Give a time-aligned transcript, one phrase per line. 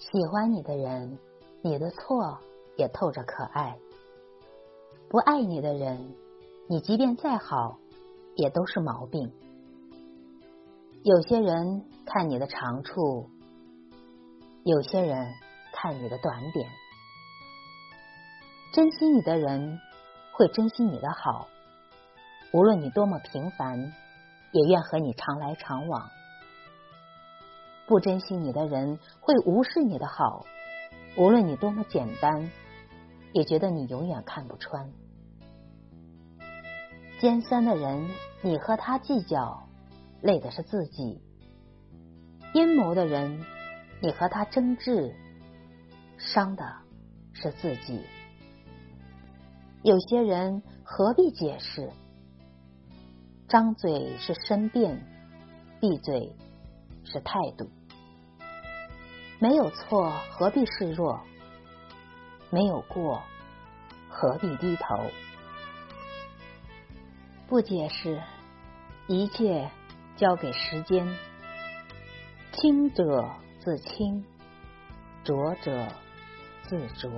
[0.00, 1.18] 喜欢你的人，
[1.60, 2.38] 你的错
[2.74, 3.76] 也透着可爱；
[5.10, 6.14] 不爱你的人，
[6.68, 7.78] 你即便再好，
[8.34, 9.30] 也都是毛病。
[11.02, 13.28] 有些人看你的长处，
[14.64, 15.34] 有些人
[15.74, 16.70] 看你的短点。
[18.72, 19.78] 珍惜你的人
[20.32, 21.46] 会珍惜你的好，
[22.54, 23.92] 无论你多么平凡，
[24.52, 26.08] 也愿和你常来常往。
[27.90, 30.46] 不珍惜你的人会无视你的好，
[31.16, 32.48] 无论你多么简单，
[33.32, 34.92] 也觉得你永远看不穿。
[37.18, 38.08] 尖酸的人，
[38.42, 39.66] 你和他计较，
[40.22, 41.20] 累的是自己；
[42.54, 43.44] 阴谋的人，
[44.00, 45.12] 你和他争执，
[46.16, 46.64] 伤的
[47.32, 48.04] 是自己。
[49.82, 51.90] 有些人何必解释？
[53.48, 55.04] 张嘴是申辩，
[55.80, 56.36] 闭嘴
[57.02, 57.68] 是态度。
[59.42, 61.18] 没有错，何必示弱？
[62.50, 63.22] 没有过，
[64.10, 65.10] 何必低头？
[67.48, 68.22] 不解释，
[69.06, 69.70] 一切
[70.14, 71.08] 交给时间。
[72.52, 74.22] 清者自清，
[75.24, 75.88] 浊者
[76.64, 77.10] 自浊。